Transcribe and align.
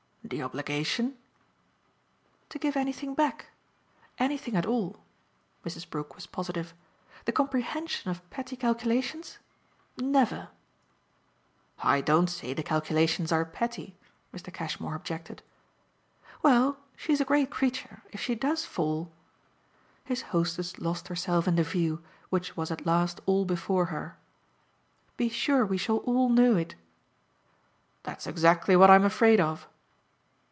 "The 0.23 0.43
obligation?" 0.43 1.17
"To 2.51 2.57
give 2.59 2.77
anything 2.77 3.15
back. 3.15 3.47
Anything 4.17 4.55
at 4.55 4.65
all." 4.65 5.03
Mrs. 5.65 5.89
Brook 5.89 6.15
was 6.15 6.25
positive. 6.25 6.73
"The 7.25 7.33
comprehension 7.33 8.09
of 8.09 8.29
petty 8.29 8.55
calculations? 8.55 9.39
Never!" 9.97 10.47
"I 11.79 11.99
don't 11.99 12.29
say 12.29 12.53
the 12.53 12.63
calculations 12.63 13.33
are 13.33 13.43
petty," 13.43 13.97
Mr. 14.33 14.53
Cashmore 14.53 14.95
objected. 14.95 15.43
"Well, 16.41 16.77
she's 16.95 17.19
a 17.19 17.25
great 17.25 17.49
creature. 17.51 18.03
If 18.13 18.21
she 18.21 18.33
does 18.35 18.63
fall!" 18.63 19.11
His 20.05 20.21
hostess 20.21 20.79
lost 20.79 21.09
herself 21.09 21.45
in 21.45 21.55
the 21.57 21.63
view, 21.63 22.01
which 22.29 22.55
was 22.55 22.71
at 22.71 22.85
last 22.85 23.19
all 23.25 23.43
before 23.43 23.85
her. 23.87 24.17
"Be 25.17 25.27
sure 25.27 25.65
we 25.65 25.77
shall 25.77 25.97
all 25.97 26.29
know 26.29 26.55
it." 26.55 26.75
"That's 28.03 28.27
exactly 28.27 28.77
what 28.77 28.89
I'm 28.89 29.03
afraid 29.03 29.41
of!" 29.41 29.67